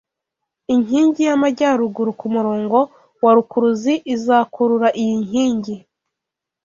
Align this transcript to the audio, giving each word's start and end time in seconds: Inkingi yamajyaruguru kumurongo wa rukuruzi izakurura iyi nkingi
Inkingi 0.73 1.21
yamajyaruguru 1.29 2.11
kumurongo 2.19 2.79
wa 3.23 3.31
rukuruzi 3.37 3.93
izakurura 4.15 4.87
iyi 5.01 5.15
nkingi 5.25 5.75